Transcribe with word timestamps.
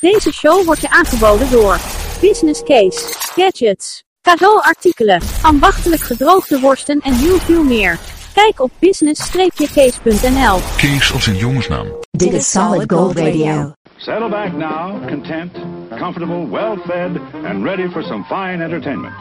Deze 0.00 0.32
show 0.32 0.64
wordt 0.64 0.80
je 0.80 0.90
aangeboden 0.90 1.50
door 1.50 1.78
Business 2.20 2.62
Case, 2.62 3.14
Gadgets, 3.34 4.04
cadeauartikelen, 4.22 5.20
ambachtelijk 5.42 6.00
gedroogde 6.00 6.60
worsten 6.60 7.00
en 7.00 7.12
heel 7.12 7.36
veel 7.36 7.62
meer. 7.62 7.98
Kijk 8.34 8.60
op 8.60 8.70
business-case.nl. 8.78 10.58
Kees 10.76 11.12
als 11.12 11.26
een 11.26 11.36
jongensnaam. 11.36 11.86
Dit 12.10 12.32
is 12.32 12.50
Solid 12.50 12.92
Gold 12.92 13.18
Radio. 13.18 13.72
Settle 13.96 14.28
back 14.28 14.52
now, 14.52 15.08
content, 15.08 15.52
comfortable, 15.98 16.48
well 16.48 16.76
fed, 16.86 17.10
and 17.44 17.64
ready 17.64 17.88
for 17.88 18.02
some 18.02 18.24
fine 18.24 18.62
entertainment. 18.64 19.14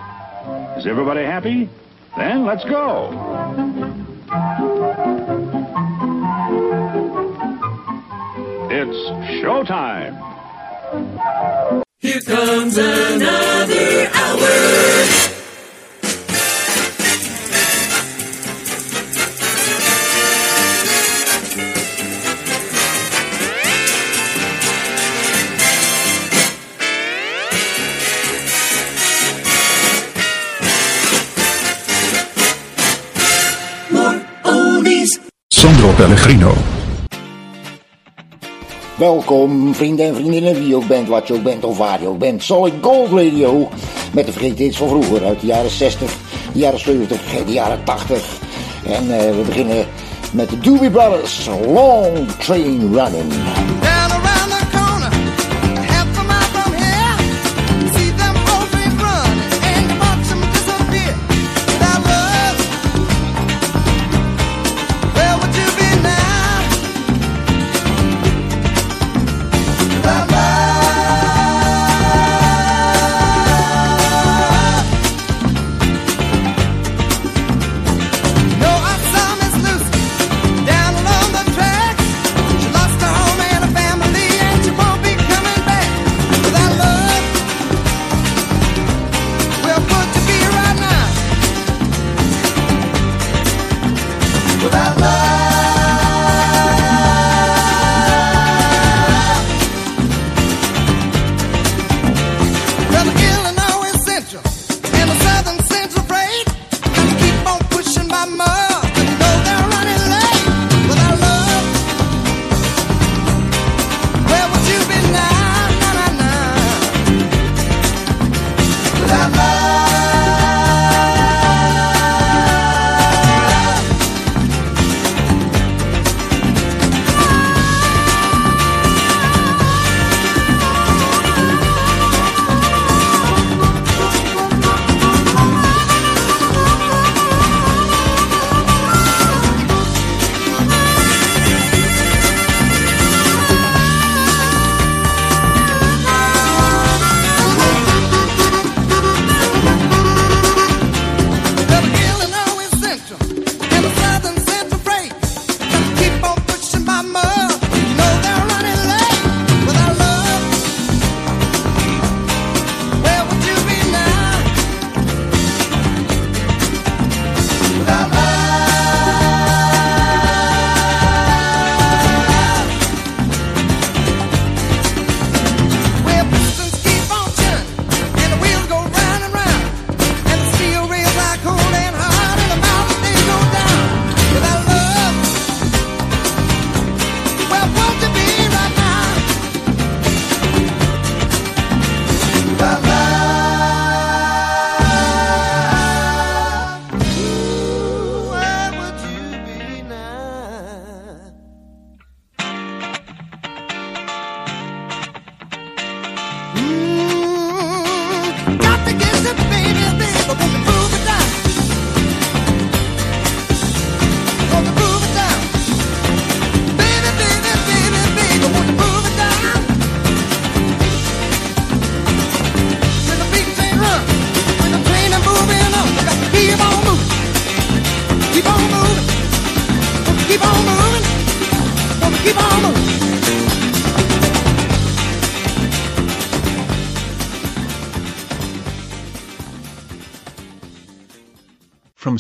Is 0.78 0.86
everybody 0.86 1.26
happy? 1.26 1.68
Then 2.16 2.46
let's 2.46 2.64
go. 2.64 3.10
It's 8.70 9.12
showtime. 9.42 10.29
Here 10.92 12.20
comes 12.22 12.76
another 12.78 14.10
hour. 14.12 15.06
Sandro 35.52 35.94
Pellegrino. 35.94 36.79
Welkom, 39.00 39.76
vrienden 39.76 40.06
en 40.06 40.16
vriendinnen, 40.16 40.54
wie 40.54 40.68
je 40.68 40.76
ook 40.76 40.88
bent, 40.88 41.08
wat 41.08 41.28
je 41.28 41.34
ook 41.34 41.44
bent 41.44 41.64
of 41.64 41.78
waar 41.78 42.02
je 42.02 42.08
ook 42.08 42.18
bent. 42.18 42.44
Solid 42.44 42.74
Gold 42.82 43.12
Radio, 43.12 43.70
met 44.14 44.26
de 44.26 44.32
vergeten 44.32 44.64
hits 44.64 44.78
van 44.78 44.88
vroeger, 44.88 45.26
uit 45.26 45.40
de 45.40 45.48
jaren 45.48 45.70
60, 45.70 46.18
de 46.54 46.60
jaren 46.60 46.80
70, 46.80 47.22
de 47.46 47.52
jaren 47.52 47.84
80. 47.84 48.40
En 48.86 49.20
eh, 49.20 49.36
we 49.36 49.42
beginnen 49.46 49.86
met 50.34 50.50
de 50.50 50.60
Doobie 50.60 50.90
Brothers, 50.90 51.50
Long 51.66 52.32
Train 52.40 52.94
Running. 52.94 53.34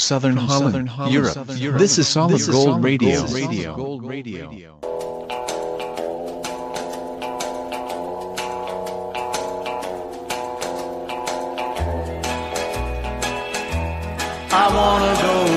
From 0.09 0.47
Southern 0.47 0.87
Holland, 0.87 1.13
Europe. 1.13 1.45
This 1.77 1.99
is 1.99 2.07
Solid 2.07 2.41
Gold 2.47 2.83
Radio. 2.83 3.27
I 14.51 14.67
wanna 14.73 15.13
go 15.21 15.48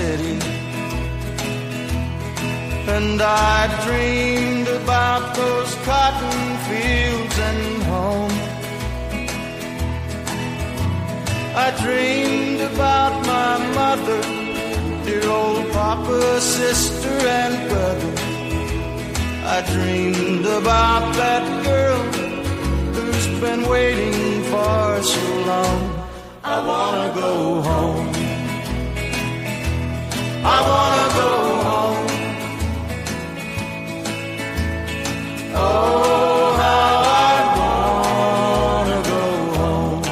City. 0.00 0.38
And 2.96 3.20
I 3.20 3.58
dreamed 3.86 4.68
about 4.80 5.22
those 5.40 5.72
cotton 5.88 6.42
fields 6.66 7.36
and 7.48 7.82
home. 7.92 8.36
I 11.66 11.68
dreamed 11.84 12.62
about 12.72 13.12
my 13.34 13.52
mother, 13.80 14.20
dear 15.06 15.26
old 15.38 15.70
papa, 15.78 16.40
sister, 16.40 17.16
and 17.40 17.54
brother. 17.70 18.12
I 19.56 19.58
dreamed 19.74 20.46
about 20.60 21.04
that 21.22 21.44
girl 21.68 22.02
who's 22.94 23.26
been 23.44 23.62
waiting 23.68 24.44
for 24.52 25.02
so 25.14 25.24
long. 25.50 25.80
I 26.54 26.56
wanna 26.70 27.08
go 27.22 27.32
home. 27.70 28.19
I 30.42 30.58
wanna 30.70 31.06
go 31.20 31.30
home. 31.68 32.06
Oh, 35.54 36.56
how 36.62 36.92
I 37.04 37.36
wanna 37.58 39.00
go 39.12 39.22
home. 39.58 40.04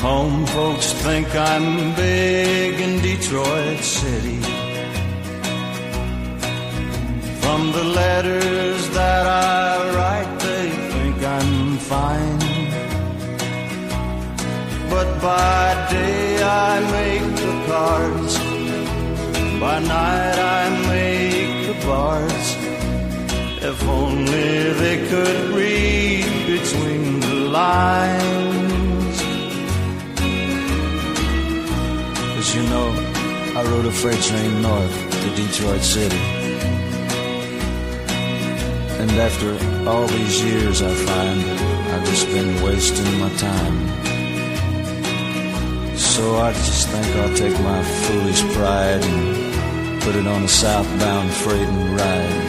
Home 0.00 0.46
folks 0.46 0.88
think 1.04 1.28
I'm 1.34 1.94
big 1.94 2.80
in 2.80 3.00
Detroit 3.02 3.80
City. 3.80 4.40
From 7.42 7.60
the 7.72 7.84
letters 7.84 8.67
by 15.28 15.86
day 15.90 16.42
I 16.42 16.72
make 16.98 17.26
the 17.44 17.54
cards, 17.70 18.34
by 19.62 19.76
night 19.96 20.38
I 20.58 20.62
make 20.92 21.54
the 21.68 21.76
bars. 21.86 22.46
If 23.70 23.78
only 24.00 24.50
they 24.82 24.96
could 25.10 25.40
read 25.60 26.30
between 26.54 27.02
the 27.26 27.36
lines. 27.60 29.18
Cause 32.32 32.50
you 32.56 32.64
know, 32.72 32.88
I 33.58 33.60
rode 33.70 33.88
a 33.92 33.94
freight 34.00 34.22
train 34.28 34.52
north 34.62 34.96
to 35.22 35.28
Detroit 35.42 35.84
City. 35.96 36.24
And 39.00 39.10
after 39.28 39.50
all 39.88 40.06
these 40.18 40.36
years, 40.50 40.78
I 40.90 40.92
find 41.08 41.40
I've 41.92 42.06
just 42.12 42.26
been 42.36 42.50
wasting 42.66 43.10
my 43.22 43.30
time. 43.48 44.07
So 46.18 46.34
I 46.34 46.52
just 46.52 46.88
think 46.88 47.06
I'll 47.14 47.36
take 47.36 47.56
my 47.60 47.80
foolish 47.80 48.42
pride 48.56 49.04
and 49.04 50.02
put 50.02 50.16
it 50.16 50.26
on 50.26 50.42
a 50.42 50.48
southbound 50.48 51.30
freight 51.30 51.68
and 51.68 51.96
ride. 51.96 52.48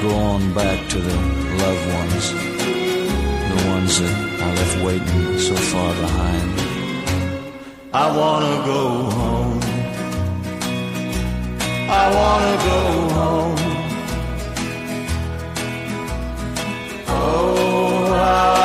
Go 0.00 0.14
on 0.14 0.54
back 0.54 0.78
to 0.90 0.98
the 1.00 1.16
loved 1.62 1.86
ones, 1.98 2.24
the 3.50 3.60
ones 3.74 3.92
that 4.00 4.16
I 4.46 4.48
left 4.58 4.76
waiting 4.84 5.38
so 5.40 5.56
far 5.56 5.92
behind. 6.04 6.50
I 7.92 8.06
wanna 8.16 8.56
go 8.64 8.82
home. 9.18 9.60
I 12.02 12.04
wanna 12.18 12.56
go 12.70 12.80
home. 13.18 13.56
Oh, 17.08 18.14
I 18.14 18.61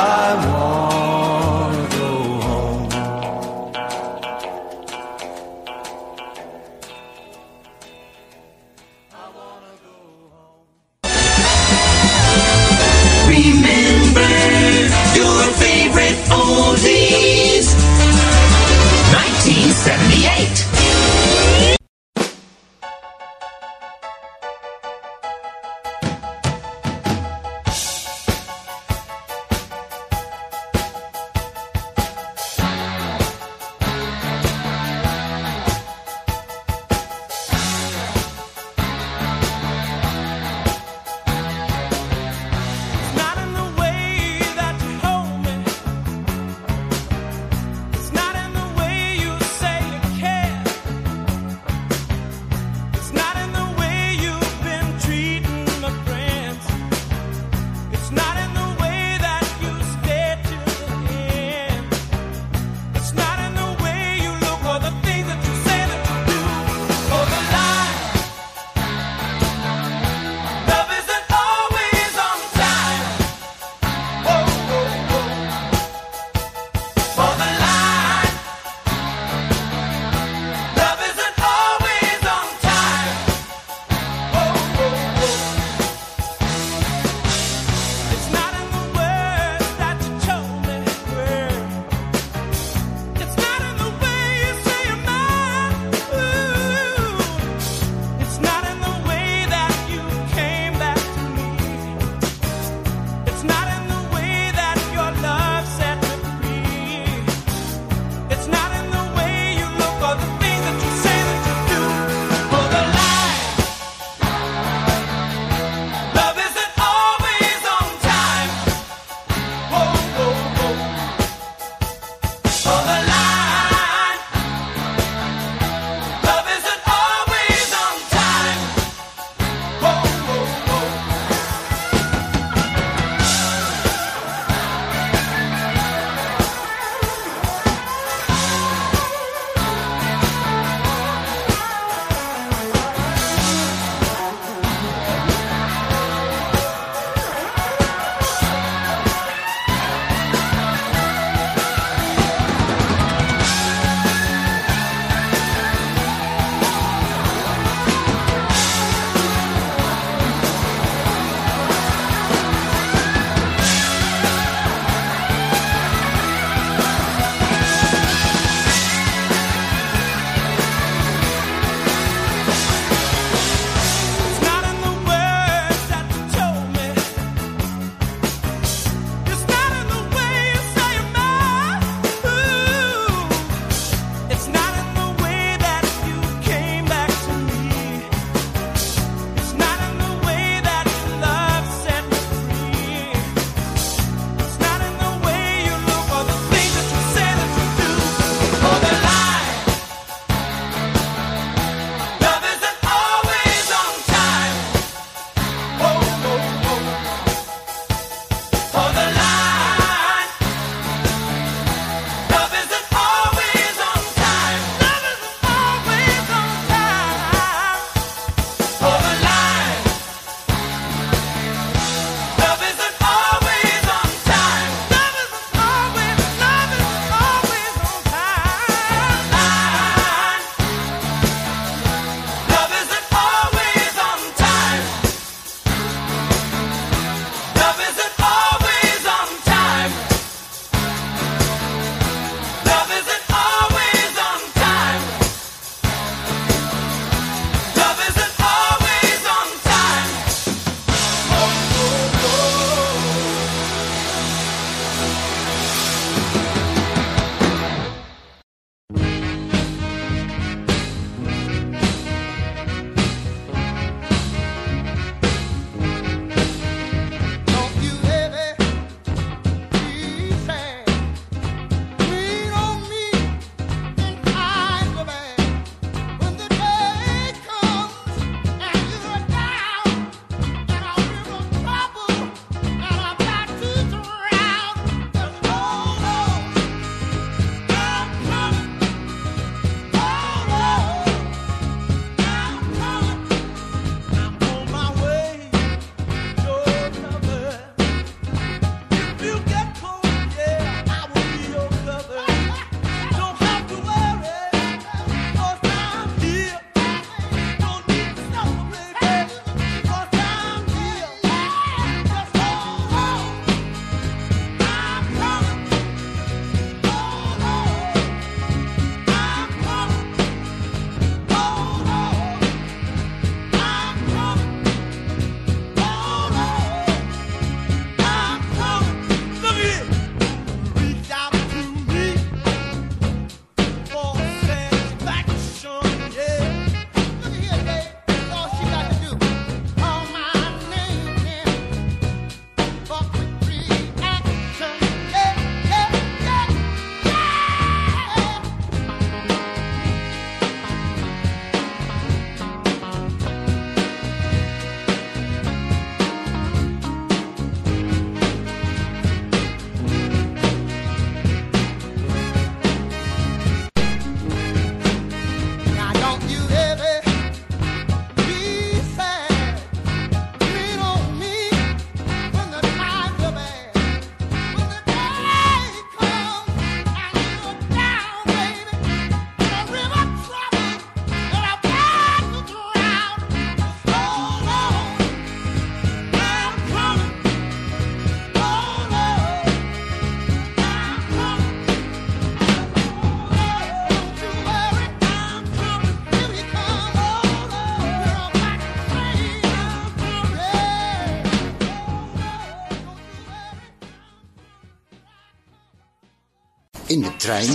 trein, 407.18 407.50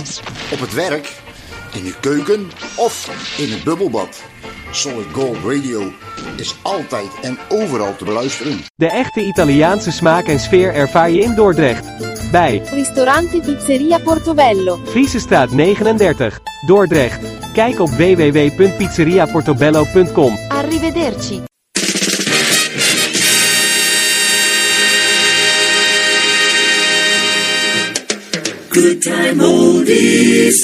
op 0.52 0.60
het 0.60 0.74
werk, 0.74 1.12
in 1.72 1.84
de 1.84 1.94
keuken 2.00 2.50
of 2.76 3.10
in 3.38 3.52
het 3.52 3.64
bubbelbad. 3.64 4.22
Solid 4.70 5.06
Gold 5.12 5.36
Radio 5.44 5.92
is 6.36 6.56
altijd 6.62 7.10
en 7.22 7.38
overal 7.48 7.96
te 7.96 8.04
beluisteren. 8.04 8.58
De 8.74 8.90
echte 8.90 9.24
Italiaanse 9.24 9.90
smaak 9.90 10.26
en 10.26 10.40
sfeer 10.40 10.74
ervaar 10.74 11.10
je 11.10 11.20
in 11.20 11.34
Dordrecht. 11.34 11.86
Bij 12.30 12.62
Ristorante 12.64 13.40
Pizzeria 13.40 13.98
Portobello. 13.98 14.80
Friesestraat 14.84 15.50
39, 15.50 16.40
Dordrecht. 16.66 17.20
Kijk 17.52 17.80
op 17.80 17.88
www.pizzeriaportobello.com. 17.88 20.34
Arrivederci. 20.48 21.42
Good 28.74 29.04
time 29.04 29.38
oldies. 29.38 30.56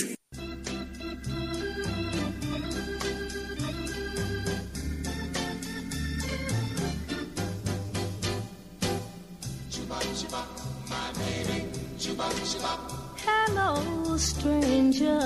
Hello, 13.25 14.17
stranger. 14.17 15.21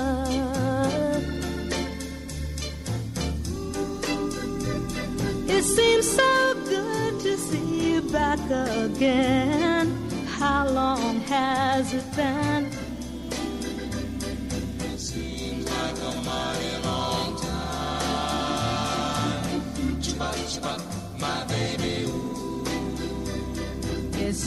It 5.47 5.63
seems 5.63 6.07
so 6.07 6.53
good 6.65 7.19
to 7.21 7.35
see 7.35 7.93
you 7.93 8.01
back 8.11 8.39
again. 8.51 10.05
How 10.37 10.67
long 10.69 11.21
has 11.21 11.91
it 11.91 12.15
been? 12.15 12.54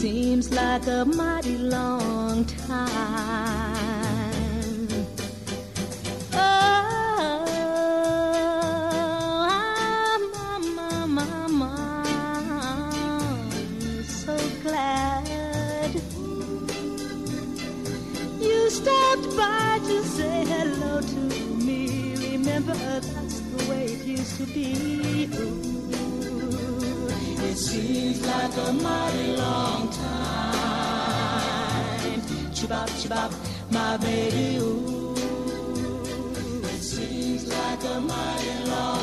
Seems 0.01 0.53
like 0.53 0.87
a 0.87 1.05
mighty 1.05 1.59
long 1.59 2.45
time. 2.45 2.87
Oh, 6.33 6.39
I'm, 9.51 10.79
I'm, 10.79 11.19
I'm 11.19 11.63
so 14.05 14.39
glad 14.63 15.93
you 18.41 18.71
stopped 18.71 19.37
by 19.37 19.81
to 19.83 20.05
say 20.05 20.45
hello 20.45 21.01
to 21.01 21.21
me. 21.67 22.15
Remember, 22.37 22.75
that's 22.75 23.41
the 23.41 23.69
way 23.69 23.87
it 23.87 24.05
used 24.07 24.37
to 24.37 24.47
be. 24.47 25.29
Ooh. 25.35 25.78
Seems 27.59 28.25
like 28.25 28.57
a 28.57 28.73
mighty 28.73 29.37
long 29.37 29.91
time. 29.91 30.61
Chibop, 32.55 32.89
chibop, 33.01 33.33
my 33.73 33.97
baby, 33.97 34.59
ooh. 34.59 35.13
It 36.63 36.81
seems 36.81 37.49
like 37.49 37.83
a 37.83 38.01
mighty 38.01 38.71
long 38.71 38.98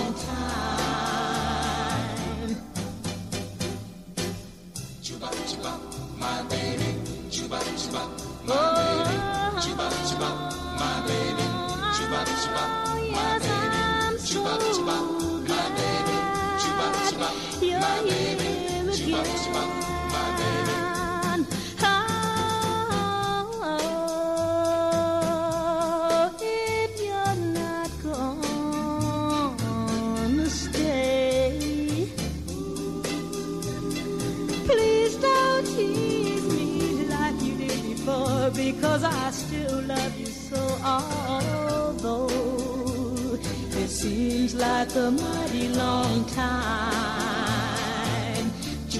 because 38.56 39.04
I 39.04 39.32
still 39.32 39.82
love 39.82 40.20
you 40.20 40.26
so. 40.26 40.62
Although 40.84 42.30
it 43.82 43.90
seems 43.90 44.56
like 44.56 44.96
a 44.96 45.12
mighty 45.12 45.68
long 45.70 46.26
time, 46.26 47.35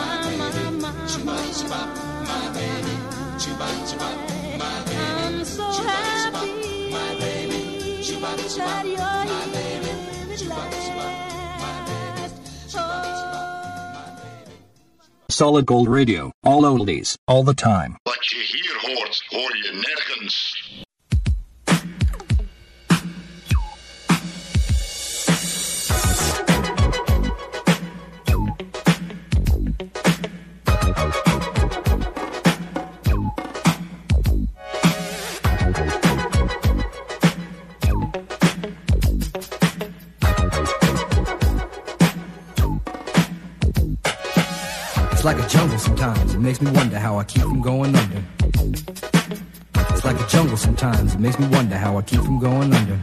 my 0.00 0.50
baby. 0.58 0.74
Oh, 0.80 0.98
my 2.34 2.50
baby. 2.58 2.94
My 4.58 4.82
baby. 4.82 4.98
I'm 4.98 5.44
so 5.44 5.66
happy 5.70 6.90
my 6.90 7.14
baby. 7.20 7.60
That 8.56 8.84
you're 8.86 9.17
Solid 15.38 15.66
Gold 15.66 15.86
Radio. 15.86 16.32
All 16.42 16.64
oldies. 16.64 17.16
All 17.28 17.44
the 17.44 17.54
time. 17.54 17.96
Wat 18.02 18.26
je 18.26 18.38
hier 18.38 18.94
hoort, 18.94 19.24
hoor 19.28 19.56
je 19.56 19.70
nergens. 19.72 20.62
Like 45.34 45.44
a 45.44 45.48
jungle 45.50 45.78
sometimes. 45.78 46.32
It 46.32 46.38
makes 46.38 46.58
me 46.62 46.70
wonder 46.70 46.98
how 46.98 47.18
I 47.18 47.24
keep 47.24 47.42
from 47.42 47.60
going 47.60 47.94
under. 47.94 48.24
It's 49.90 50.02
like 50.02 50.18
a 50.18 50.26
jungle 50.26 50.56
sometimes. 50.56 51.14
It 51.14 51.20
makes 51.20 51.38
me 51.38 51.46
wonder 51.48 51.76
how 51.76 51.98
I 51.98 52.02
keep 52.02 52.20
from 52.20 52.38
going 52.38 52.72
under. 52.72 52.98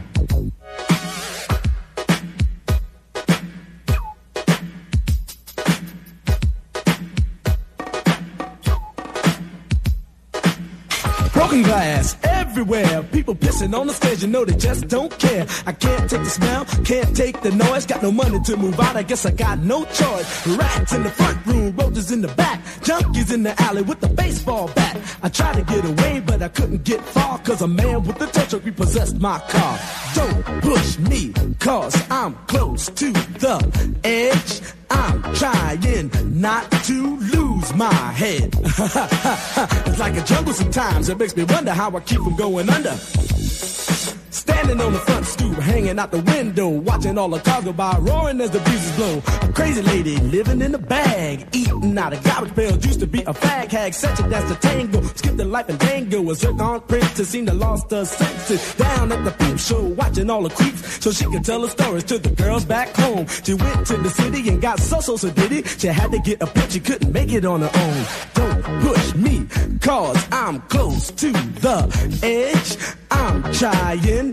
Broken 11.32 11.62
glass 11.62 12.25
everywhere. 12.56 13.02
People 13.12 13.34
pissing 13.34 13.78
on 13.78 13.86
the 13.86 13.92
stage, 13.92 14.22
you 14.22 14.28
know 14.28 14.42
they 14.42 14.56
just 14.56 14.88
don't 14.88 15.12
care. 15.18 15.46
I 15.66 15.72
can't 15.72 16.08
take 16.08 16.22
the 16.22 16.30
smell, 16.30 16.64
can't 16.84 17.14
take 17.14 17.42
the 17.42 17.50
noise. 17.50 17.84
Got 17.84 18.02
no 18.02 18.10
money 18.10 18.40
to 18.44 18.56
move 18.56 18.80
out, 18.80 18.96
I 18.96 19.02
guess 19.02 19.26
I 19.26 19.32
got 19.32 19.58
no 19.58 19.84
choice. 19.84 20.46
Rats 20.46 20.92
in 20.94 21.02
the 21.02 21.10
front 21.10 21.44
room, 21.44 21.76
roaches 21.76 22.10
in 22.12 22.22
the 22.22 22.28
back. 22.28 22.62
Junkies 22.80 23.30
in 23.30 23.42
the 23.42 23.54
alley 23.62 23.82
with 23.82 24.00
the 24.00 24.08
baseball 24.08 24.68
bat. 24.74 24.96
I 25.22 25.28
tried 25.28 25.56
to 25.56 25.62
get 25.64 25.84
away, 25.84 26.20
but 26.20 26.40
I 26.40 26.48
couldn't 26.48 26.84
get 26.84 27.02
far. 27.02 27.38
Cause 27.40 27.60
a 27.60 27.68
man 27.68 28.02
with 28.04 28.22
a 28.22 28.26
tow 28.26 28.46
truck 28.46 28.64
repossessed 28.64 29.20
my 29.20 29.38
car. 29.50 29.78
Don't 30.14 30.42
push 30.62 30.98
me, 30.98 31.34
cause 31.58 31.94
I'm 32.10 32.34
close 32.46 32.88
to 32.88 33.12
the 33.12 33.94
edge. 34.02 34.62
I'm 34.90 35.22
trying 35.34 36.10
not 36.40 36.70
to 36.70 37.16
lose 37.18 37.74
my 37.74 37.92
head. 37.92 38.54
it's 39.86 39.98
like 39.98 40.16
a 40.16 40.22
jungle 40.24 40.52
sometimes. 40.52 41.08
It 41.08 41.18
makes 41.18 41.36
me 41.36 41.44
wonder 41.44 41.72
how 41.72 41.94
I 41.94 42.00
keep 42.00 42.20
from 42.20 42.36
going 42.36 42.68
under. 42.68 42.96
Standing 44.66 44.84
on 44.84 44.92
the 44.94 44.98
front 44.98 45.26
stoop, 45.26 45.54
hanging 45.58 45.96
out 45.96 46.10
the 46.10 46.22
window, 46.22 46.68
watching 46.68 47.16
all 47.18 47.28
the 47.28 47.38
cars 47.38 47.64
go 47.64 47.72
by, 47.72 47.96
roaring 47.98 48.40
as 48.40 48.50
the 48.50 48.58
breezes 48.58 48.96
blow. 48.96 49.22
A 49.48 49.52
crazy 49.52 49.80
lady 49.80 50.16
living 50.16 50.60
in 50.60 50.74
a 50.74 50.78
bag, 50.78 51.46
eating 51.52 51.96
out 51.96 52.12
of 52.12 52.24
garbage 52.24 52.52
pails. 52.56 52.84
Used 52.84 52.98
to 52.98 53.06
be 53.06 53.20
a 53.20 53.32
fag 53.32 53.70
hag, 53.70 53.94
such 53.94 54.18
a 54.18 54.28
dance 54.28 54.50
to 54.50 54.56
tango. 54.56 55.02
Skipped 55.02 55.36
the 55.36 55.44
life 55.44 55.68
and 55.68 55.78
dango. 55.78 56.28
A 56.30 56.34
zircon 56.34 56.80
princess 56.80 57.28
seemed 57.28 57.46
to 57.46 57.52
the 57.52 57.58
lost 57.60 57.92
her 57.92 58.04
senses. 58.04 58.74
Down 58.74 59.12
at 59.12 59.24
the 59.24 59.30
peep 59.30 59.56
show, 59.56 59.82
watching 59.82 60.28
all 60.30 60.42
the 60.42 60.50
creeps, 60.50 61.04
so 61.04 61.12
she 61.12 61.26
could 61.26 61.44
tell 61.44 61.62
her 61.62 61.68
stories 61.68 62.02
to 62.02 62.18
the 62.18 62.30
girls 62.30 62.64
back 62.64 62.88
home. 62.96 63.24
She 63.44 63.54
went 63.54 63.86
to 63.86 63.96
the 63.98 64.10
city 64.10 64.48
and 64.48 64.60
got 64.60 64.80
so 64.80 64.98
so 64.98 65.16
so 65.16 65.30
did 65.30 65.52
it. 65.52 65.68
She 65.78 65.86
had 65.86 66.10
to 66.10 66.18
get 66.18 66.42
a 66.42 66.46
pitch, 66.48 66.72
she 66.72 66.80
couldn't 66.80 67.12
make 67.12 67.32
it 67.32 67.44
on 67.44 67.60
her 67.60 67.70
own. 67.72 68.04
Don't 68.34 68.62
push 68.82 69.14
me, 69.14 69.46
cause 69.80 70.26
I'm 70.32 70.60
close 70.62 71.12
to 71.12 71.30
the 71.30 72.18
edge. 72.24 72.96
I'm 73.12 73.44
trying 73.52 74.32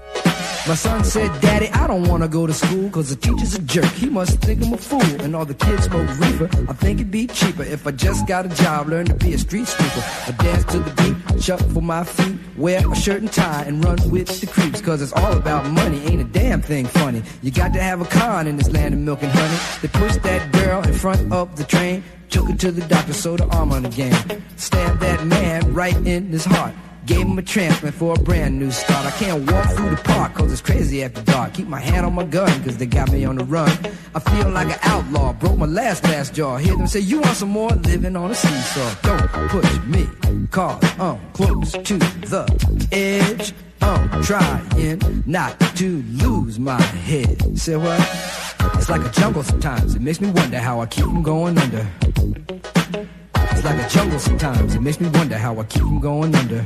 My 0.67 0.75
son 0.75 1.03
said, 1.03 1.41
Daddy, 1.41 1.69
I 1.69 1.87
don't 1.87 2.07
wanna 2.07 2.27
go 2.27 2.45
to 2.45 2.53
school 2.53 2.87
cause 2.91 3.09
the 3.09 3.15
teacher's 3.15 3.55
a 3.55 3.61
jerk. 3.63 3.91
He 3.93 4.09
must 4.09 4.39
think 4.41 4.63
I'm 4.63 4.73
a 4.73 4.77
fool 4.77 5.01
and 5.21 5.35
all 5.35 5.43
the 5.43 5.55
kids 5.55 5.85
smoke 5.85 6.07
reefer. 6.19 6.49
I 6.69 6.73
think 6.73 6.99
it'd 6.99 7.09
be 7.09 7.25
cheaper 7.25 7.63
if 7.63 7.87
I 7.87 7.91
just 7.91 8.27
got 8.27 8.45
a 8.45 8.49
job, 8.49 8.87
learn 8.87 9.07
to 9.07 9.15
be 9.15 9.33
a 9.33 9.39
street 9.39 9.67
sweeper. 9.67 10.03
I 10.27 10.31
dance 10.43 10.63
to 10.65 10.79
the 10.79 10.91
beat, 11.01 11.43
shuffle 11.43 11.81
my 11.81 12.03
feet, 12.03 12.37
wear 12.57 12.79
a 12.89 12.95
shirt 12.95 13.21
and 13.21 13.31
tie 13.31 13.63
and 13.63 13.83
run 13.83 13.97
with 14.11 14.39
the 14.39 14.45
creeps 14.45 14.81
cause 14.81 15.01
it's 15.01 15.13
all 15.13 15.33
about 15.33 15.65
money. 15.71 15.99
Ain't 16.05 16.21
a 16.21 16.25
damn 16.25 16.61
thing 16.61 16.85
funny. 16.85 17.23
You 17.41 17.49
got 17.49 17.73
to 17.73 17.81
have 17.81 17.99
a 17.99 18.05
con 18.05 18.45
in 18.45 18.57
this 18.57 18.71
land 18.71 18.93
of 18.93 18.99
milk 18.99 19.23
and 19.23 19.31
honey. 19.31 19.57
They 19.81 19.87
push 19.87 20.15
that 20.17 20.51
girl 20.51 20.83
in 20.83 20.93
front 20.93 21.33
of 21.33 21.55
the 21.57 21.63
train, 21.63 22.03
took 22.31 22.49
her 22.49 22.55
to 22.55 22.71
the 22.71 22.81
doctor, 22.87 23.13
sewed 23.13 23.41
her 23.41 23.51
arm 23.51 23.71
on 23.71 23.85
again. 23.85 24.43
Stabbed 24.55 25.01
that 25.01 25.25
man 25.27 25.73
right 25.73 25.95
in 25.95 26.27
his 26.27 26.45
heart. 26.45 26.73
Gave 27.05 27.27
him 27.27 27.37
a 27.37 27.41
transplant 27.41 27.95
for 27.95 28.13
a 28.13 28.19
brand 28.19 28.57
new 28.57 28.71
start. 28.71 29.05
I 29.05 29.11
can't 29.11 29.51
walk 29.51 29.69
through 29.71 29.89
the 29.89 30.01
park 30.03 30.35
cause 30.35 30.51
it's 30.51 30.61
crazy 30.61 31.03
after 31.03 31.21
dark. 31.23 31.53
Keep 31.53 31.67
my 31.67 31.79
hand 31.79 32.05
on 32.05 32.13
my 32.13 32.23
gun 32.23 32.63
cause 32.63 32.77
they 32.77 32.85
got 32.85 33.11
me 33.11 33.25
on 33.25 33.35
the 33.35 33.43
run. 33.43 33.71
I 34.15 34.19
feel 34.19 34.49
like 34.49 34.67
an 34.67 34.79
outlaw. 34.83 35.33
Broke 35.33 35.57
my 35.57 35.65
last 35.65 36.03
last 36.03 36.33
jaw. 36.33 36.57
Hear 36.57 36.77
them 36.77 36.87
say, 36.87 36.99
You 36.99 37.19
want 37.19 37.35
some 37.35 37.49
more? 37.49 37.69
Living 37.69 38.15
on 38.15 38.31
a 38.31 38.35
seesaw. 38.35 38.95
Don't 39.01 39.49
push 39.49 39.79
me 39.85 40.07
cause 40.51 40.83
I'm 40.99 41.19
close 41.33 41.71
to 41.71 41.97
the 41.97 42.87
edge. 42.91 43.53
I'm 43.81 44.23
trying 44.23 45.23
not 45.25 45.59
to 45.77 46.03
lose 46.03 46.59
my 46.59 46.81
head. 46.81 47.57
Say 47.57 47.75
what? 47.75 47.99
It's 48.75 48.89
like 48.89 49.03
a 49.05 49.09
jungle 49.09 49.43
sometimes. 49.43 49.95
It 49.95 50.01
makes 50.01 50.21
me 50.21 50.29
wonder 50.31 50.59
how 50.59 50.81
I 50.81 50.85
keep 50.85 51.05
from 51.05 51.23
going 51.23 51.57
under. 51.57 51.87
It's 52.01 53.63
like 53.63 53.85
a 53.85 53.89
jungle 53.89 54.19
sometimes. 54.19 54.75
It 54.75 54.81
makes 54.81 54.99
me 54.99 55.09
wonder 55.09 55.37
how 55.37 55.59
I 55.59 55.63
keep 55.63 55.81
from 55.81 55.99
going 55.99 56.35
under. 56.35 56.65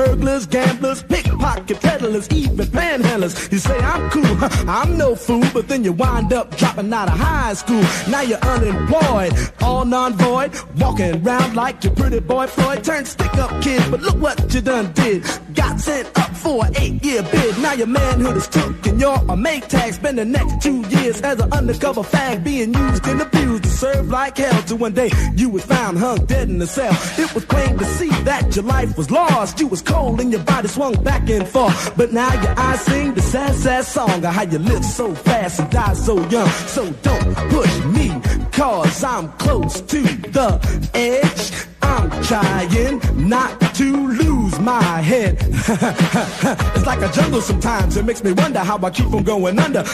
burglars, 0.00 0.46
gamblers, 0.46 1.02
pickpocket 1.02 1.78
peddlers, 1.80 2.26
even 2.30 2.66
panhandlers. 2.66 3.52
You 3.52 3.58
say 3.58 3.76
I'm 3.78 4.08
cool, 4.10 4.36
I'm 4.68 4.96
no 4.96 5.14
fool, 5.14 5.44
but 5.52 5.68
then 5.68 5.84
you 5.84 5.92
wind 5.92 6.32
up 6.32 6.56
dropping 6.56 6.90
out 6.92 7.08
of 7.08 7.18
high 7.18 7.52
school. 7.52 7.84
Now 8.08 8.22
you're 8.22 8.38
unemployed, 8.38 9.32
all 9.60 9.84
non-void, 9.84 10.52
walking 10.78 11.14
around 11.22 11.54
like 11.54 11.84
your 11.84 11.94
pretty 11.94 12.20
boy 12.20 12.46
Floyd. 12.46 12.82
Turned 12.82 13.08
stick-up 13.08 13.62
kid, 13.62 13.82
but 13.90 14.00
look 14.00 14.16
what 14.16 14.54
you 14.54 14.62
done 14.62 14.90
did. 14.92 15.22
Got 15.54 15.78
sent 15.80 16.06
up 16.18 16.30
for 16.34 16.64
an 16.64 16.72
eight-year 16.78 17.22
bid. 17.24 17.58
Now 17.58 17.74
your 17.74 17.86
manhood 17.86 18.36
is 18.38 18.48
took 18.48 18.86
and 18.86 18.98
you're 18.98 19.22
a 19.28 19.36
make 19.36 19.68
tag. 19.68 19.92
Spend 19.92 20.16
the 20.16 20.24
next 20.24 20.62
two 20.62 20.80
years 20.88 21.20
as 21.20 21.40
an 21.40 21.52
undercover 21.52 22.02
fag, 22.02 22.42
being 22.42 22.72
used 22.72 23.06
and 23.06 23.20
abused 23.20 23.64
to 23.64 23.68
serve 23.68 24.08
like 24.08 24.38
hell. 24.38 24.62
Till 24.62 24.78
one 24.78 24.94
day 24.94 25.10
you 25.36 25.50
was 25.50 25.64
found 25.64 25.98
hung 25.98 26.24
dead 26.24 26.48
in 26.48 26.62
a 26.62 26.66
cell. 26.66 26.96
It 27.18 27.34
was 27.34 27.44
plain 27.44 27.76
to 27.76 27.84
see 27.84 28.08
that 28.24 28.56
your 28.56 28.64
life 28.64 28.96
was 28.96 29.10
lost. 29.10 29.60
You 29.60 29.66
was 29.66 29.79
cold 29.82 30.20
and 30.20 30.32
your 30.32 30.42
body 30.42 30.68
swung 30.68 30.94
back 31.02 31.28
and 31.28 31.46
forth. 31.46 31.96
But 31.96 32.12
now 32.12 32.32
your 32.42 32.58
eyes 32.58 32.80
sing 32.80 33.14
the 33.14 33.22
sad, 33.22 33.54
sad 33.54 33.84
song 33.84 34.24
of 34.24 34.34
how 34.34 34.42
you 34.42 34.58
live 34.58 34.84
so 34.84 35.14
fast 35.14 35.60
and 35.60 35.70
die 35.70 35.94
so 35.94 36.16
young. 36.28 36.48
So 36.66 36.90
don't 37.02 37.34
push 37.50 37.84
me, 37.84 38.20
cause 38.52 39.04
I'm 39.04 39.28
close 39.32 39.80
to 39.80 40.02
the 40.02 40.88
edge. 40.94 41.66
I'm 41.82 42.10
trying 42.22 43.28
not 43.28 43.60
to 43.74 44.08
lose 44.08 44.58
my 44.60 44.82
head. 44.82 45.38
it's 45.40 46.86
like 46.86 47.02
a 47.02 47.10
jungle 47.12 47.40
sometimes. 47.40 47.96
It 47.96 48.04
makes 48.04 48.22
me 48.22 48.32
wonder 48.32 48.60
how 48.60 48.78
I 48.78 48.90
keep 48.90 49.10
from 49.10 49.24
going 49.24 49.58
under. 49.58 49.80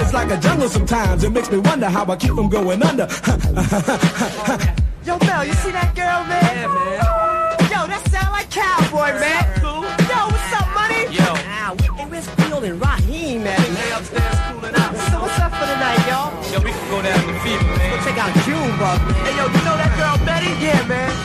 it's 0.00 0.12
like 0.12 0.30
a 0.30 0.38
jungle 0.40 0.68
sometimes. 0.68 1.24
It 1.24 1.30
makes 1.30 1.50
me 1.50 1.58
wonder 1.58 1.86
how 1.86 2.04
I 2.06 2.16
keep 2.16 2.34
from 2.34 2.48
going 2.48 2.82
under. 2.82 3.08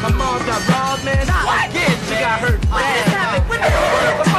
My 0.03 0.11
mom 0.11 0.45
got 0.45 0.67
robbed, 0.67 1.05
man. 1.05 1.25
What? 1.27 1.69
again. 1.69 1.97
She 2.09 2.15
got 2.15 2.41
hurt 2.41 2.59
oh, 2.65 2.75
bad. 2.75 3.07
happened? 3.07 3.47
What 3.47 3.61
the- 3.61 4.29
Fire 4.29 4.32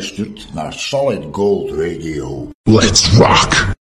luistert 0.00 0.54
naar 0.54 0.72
Solid 0.72 1.22
Gold 1.32 1.70
Radio. 1.70 2.48
Let's 2.62 3.16
rock! 3.16 3.78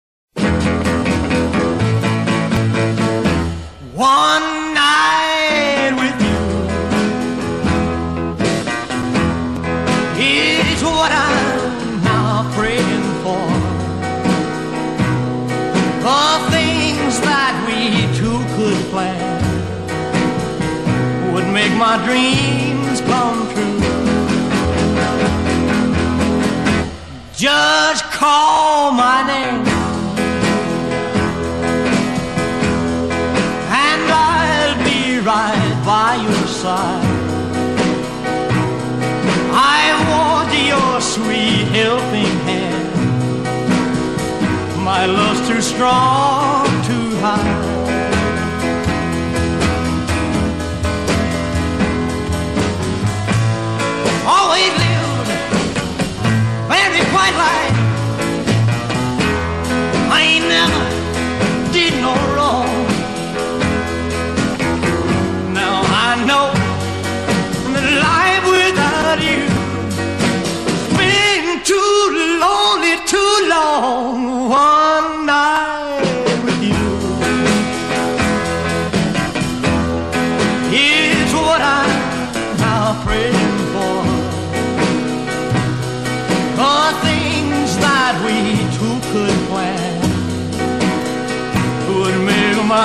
by 35.86 36.16
your 36.16 36.46
side. 36.48 37.04
I 39.52 39.82
want 40.10 40.50
your 40.72 41.00
sweet 41.00 41.68
helping 41.78 42.36
hand. 42.48 42.94
My 44.84 45.06
love's 45.06 45.46
too 45.48 45.62
strong. 45.62 46.45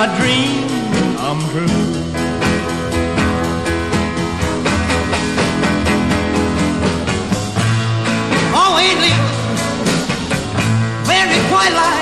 my 0.02 0.08
dream 0.18 0.66
come 1.16 1.38
true. 1.50 1.66
Oh, 8.52 8.78
ain't 8.82 9.04
it 9.10 9.18
very 11.06 11.38
twilight? 11.48 12.01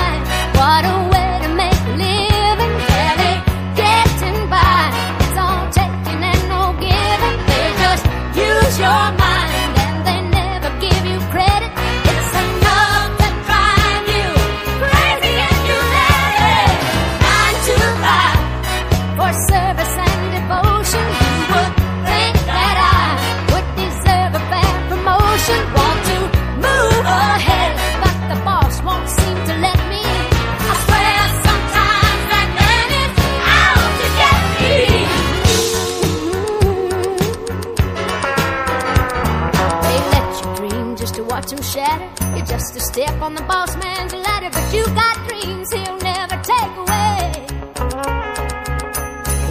matter. 41.91 42.37
You're 42.37 42.45
just 42.45 42.75
a 42.75 42.79
step 42.79 43.21
on 43.21 43.35
the 43.35 43.43
boss 43.43 43.75
man's 43.77 44.13
ladder, 44.13 44.49
but 44.51 44.73
you 44.73 44.83
got 45.01 45.15
dreams 45.27 45.71
he'll 45.73 45.97
never 45.97 46.37
take 46.53 46.73
away. 46.83 47.31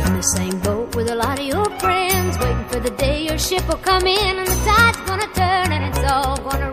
In 0.06 0.12
the 0.16 0.26
same 0.36 0.58
boat 0.60 0.94
with 0.94 1.08
a 1.10 1.14
lot 1.14 1.38
of 1.38 1.46
your 1.46 1.68
friends, 1.78 2.38
waiting 2.38 2.68
for 2.68 2.80
the 2.80 2.90
day 2.90 3.24
your 3.28 3.38
ship 3.38 3.66
will 3.68 3.82
come 3.90 4.06
in 4.06 4.38
and 4.40 4.46
the 4.46 4.60
tide's 4.64 5.00
gonna 5.08 5.30
turn 5.34 5.72
and 5.72 5.84
it's 5.90 6.04
all 6.12 6.36
gonna 6.38 6.69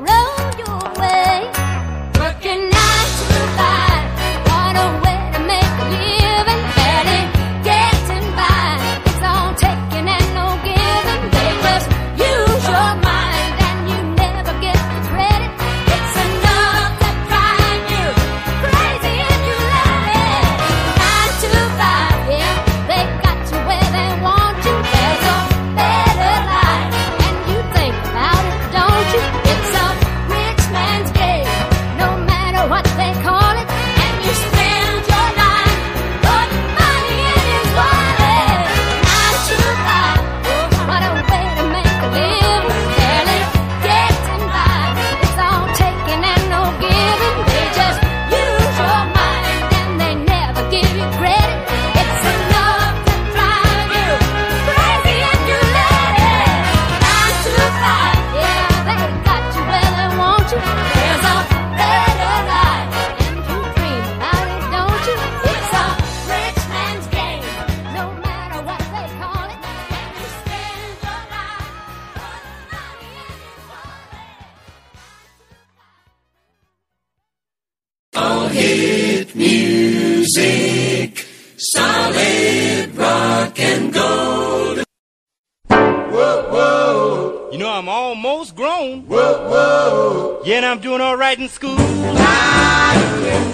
home. 88.78 89.02
Whoa, 89.08 89.50
whoa. 89.50 90.42
Yeah, 90.46 90.58
and 90.58 90.66
I'm 90.66 90.80
doing 90.80 91.02
all 91.02 91.18
right 91.18 91.38
in 91.38 91.50
school. 91.50 91.76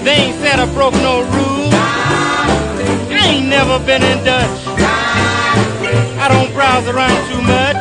They 0.04 0.16
ain't 0.24 0.38
said 0.44 0.60
I 0.60 0.68
broke 0.74 0.94
no 0.96 1.22
rules. 1.22 1.74
I 1.74 3.22
ain't 3.30 3.48
never 3.48 3.80
been 3.86 4.04
in 4.04 4.24
Dutch. 4.26 4.60
I 6.24 6.28
don't 6.28 6.52
browse 6.54 6.88
around 6.88 7.20
too 7.30 7.42
much. 7.42 7.78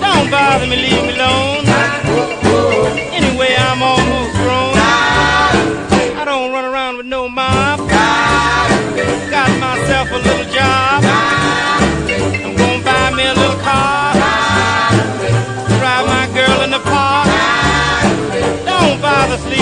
Don't 0.00 0.30
bother 0.30 0.66
me, 0.66 0.76
leave 0.76 1.02
me 1.04 1.14
alone. 1.14 1.57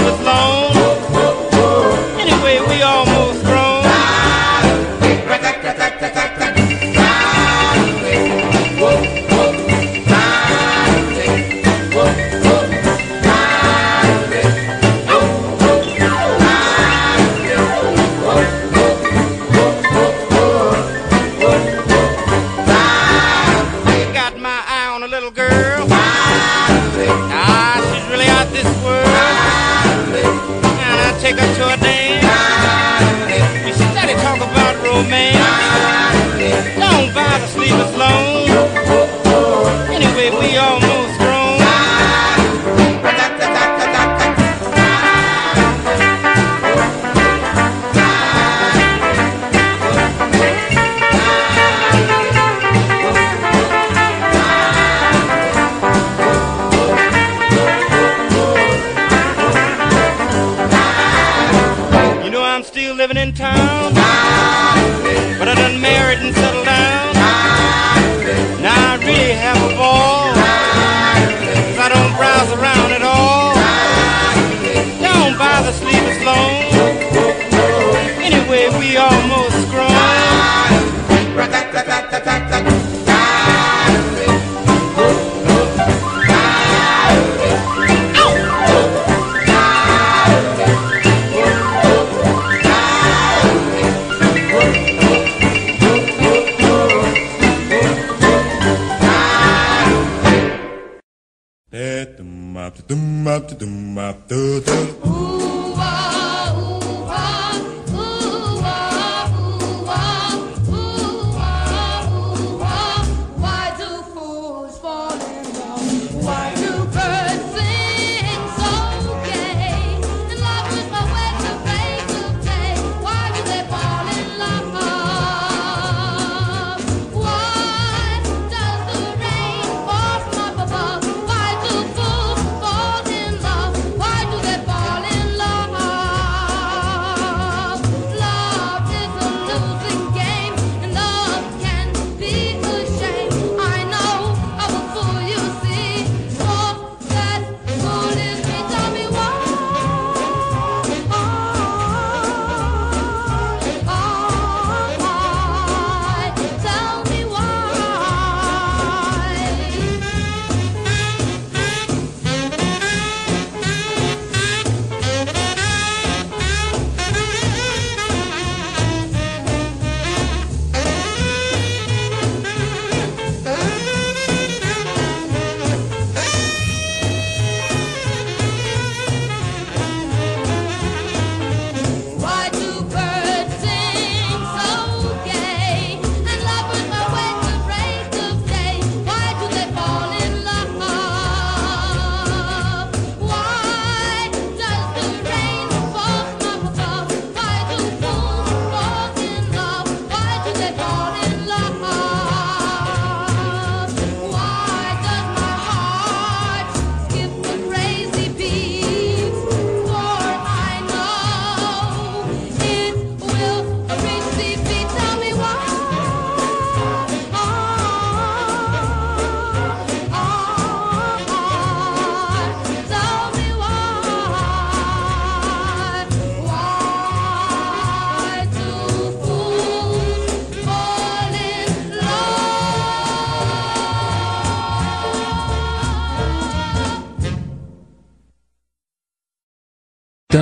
long. 0.06 0.65
man. 35.04 36.78
Don't 36.78 37.14
bother 37.14 37.46
sleeping 37.48 37.80
alone. 37.80 38.35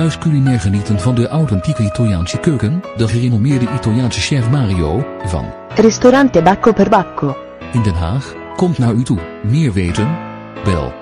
thuis 0.05 0.17
culinair 0.17 0.59
genieten 0.59 0.99
van 0.99 1.15
de 1.15 1.27
authentieke 1.27 1.83
Italiaanse 1.83 2.37
keuken, 2.37 2.81
de 2.95 3.07
gerenommeerde 3.07 3.67
Italiaanse 3.75 4.19
chef 4.19 4.49
Mario, 4.49 5.05
van 5.23 5.53
Ristorante 5.75 6.41
Bacco 6.41 6.73
per 6.73 6.89
Bacco 6.89 7.37
in 7.73 7.83
Den 7.83 7.93
Haag, 7.93 8.33
komt 8.55 8.77
naar 8.77 8.93
u 8.93 9.03
toe. 9.03 9.19
Meer 9.43 9.73
weten? 9.73 10.17
Bel 10.63 10.93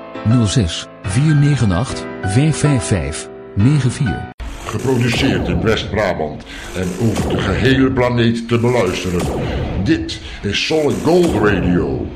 06 0.46 0.88
498 1.02 2.06
555 2.22 3.30
94. 3.56 4.32
Geproduceerd 4.66 5.48
in 5.48 5.62
West-Brabant 5.62 6.44
en 6.76 6.88
over 7.00 7.30
de 7.30 7.38
gehele 7.38 7.92
planeet 7.92 8.48
te 8.48 8.60
beluisteren. 8.60 9.22
Dit 9.84 10.22
is 10.42 10.66
Solid 10.66 10.98
Gold 11.04 11.34
Radio. 11.44 12.08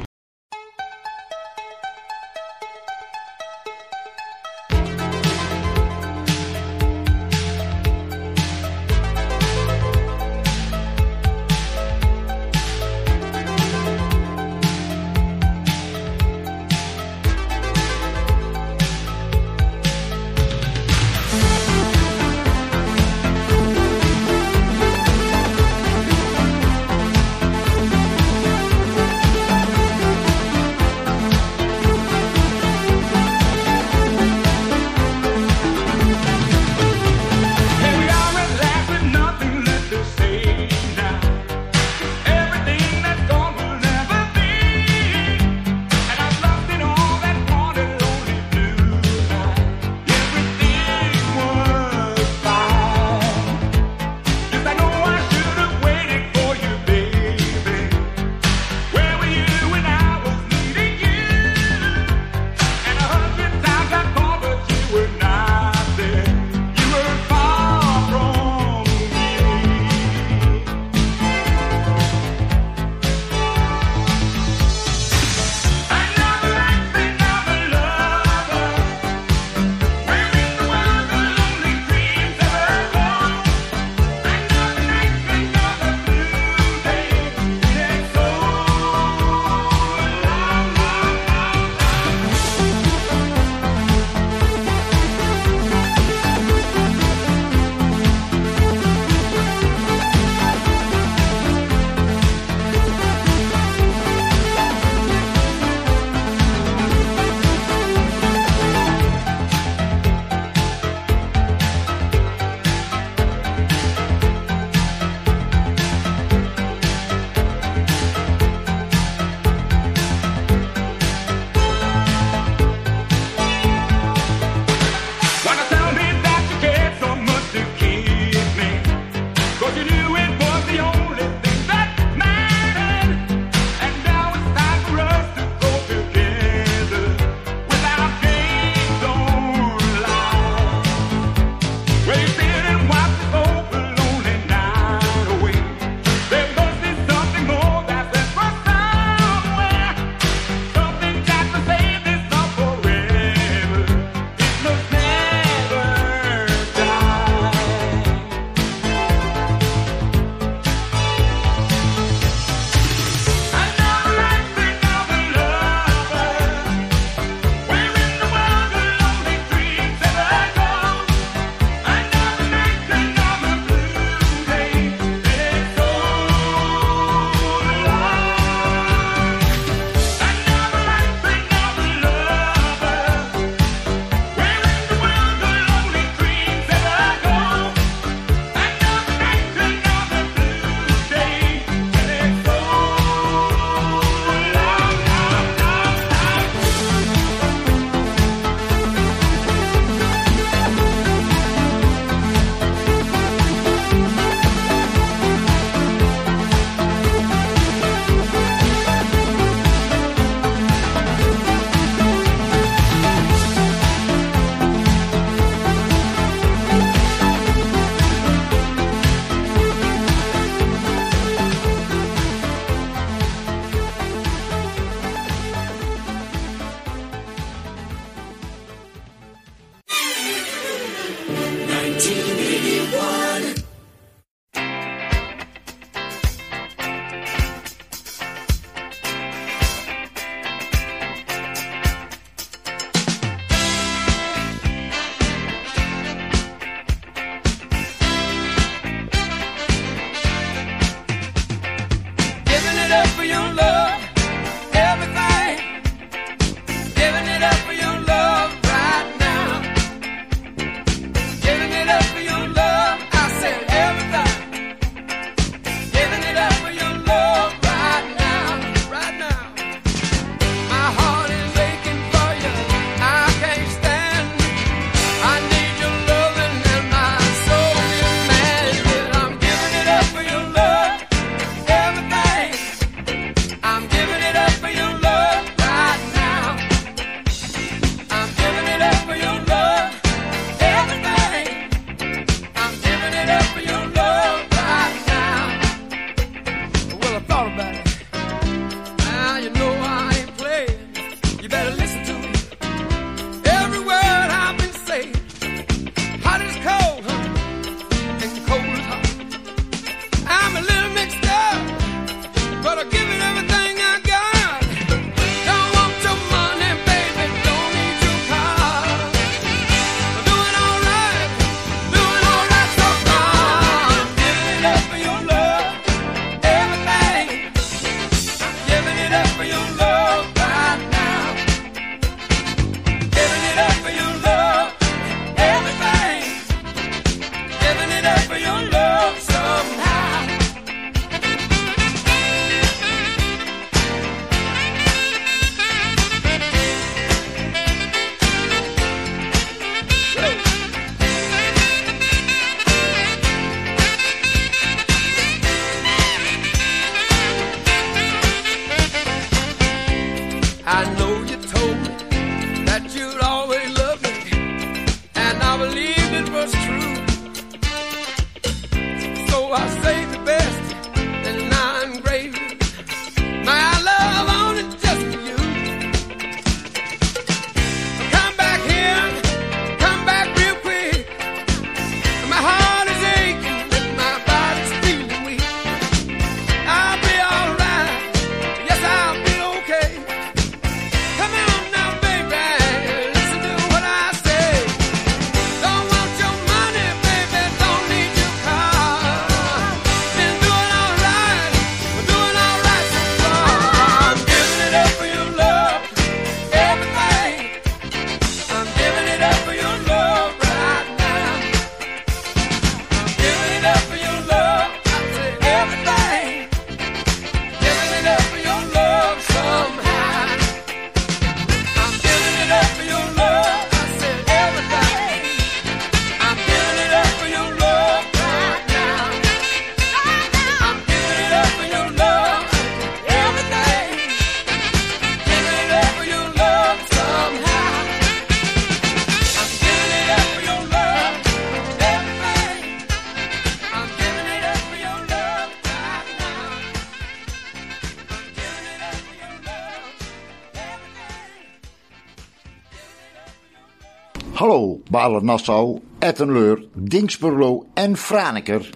Zalen-Nassau, 455.08 455.82
Ettenleur, 456.00 456.58
Dingsperlo 456.76 457.66
en 457.74 457.96
Franeker. 457.96 458.70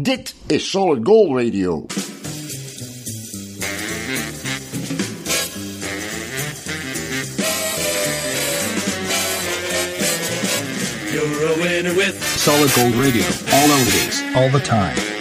Dit 0.00 0.34
is 0.46 0.70
Solid 0.70 1.04
Gold 1.04 1.36
Radio. 1.36 1.86
You're 11.12 11.94
with 11.96 12.22
Solid 12.22 12.72
Gold 12.74 12.94
Radio. 12.94 13.24
All 13.52 13.68
oldies, 13.68 14.22
all 14.36 14.48
the 14.48 14.60
time. 14.60 15.13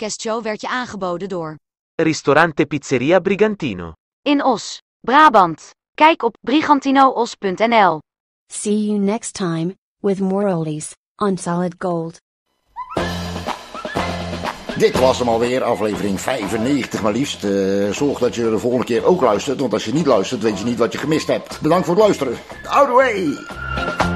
podcast 0.00 0.20
show 0.20 0.42
werd 0.42 0.60
je 0.60 0.68
aangeboden 0.68 1.28
door 1.28 1.58
Ristorante 1.94 2.66
Pizzeria 2.66 3.18
Brigantino 3.18 3.92
in 4.22 4.44
Os, 4.44 4.82
Brabant. 5.00 5.70
Kijk 5.94 6.22
op 6.22 6.36
brigantinoos.nl. 6.40 7.98
See 8.52 8.86
you 8.86 8.98
next 8.98 9.34
time 9.34 9.76
with 9.98 10.20
more 10.20 10.52
olies 10.52 10.94
on 11.16 11.38
solid 11.38 11.74
gold. 11.78 12.20
Dit 14.76 14.98
was 14.98 15.18
hem 15.18 15.28
alweer, 15.28 15.62
aflevering 15.62 16.20
95 16.20 17.02
maar 17.02 17.12
liefst. 17.12 17.44
Eh, 17.44 17.90
zorg 17.90 18.18
dat 18.18 18.34
je 18.34 18.50
de 18.50 18.58
volgende 18.58 18.84
keer 18.84 19.04
ook 19.04 19.20
luistert, 19.20 19.60
want 19.60 19.72
als 19.72 19.84
je 19.84 19.92
niet 19.92 20.06
luistert, 20.06 20.42
weet 20.42 20.58
je 20.58 20.64
niet 20.64 20.78
wat 20.78 20.92
je 20.92 20.98
gemist 20.98 21.26
hebt. 21.26 21.60
Bedankt 21.60 21.86
voor 21.86 21.94
het 21.94 22.04
luisteren. 22.04 22.38
Out 22.64 22.86
the 22.86 22.92
way! 22.92 24.09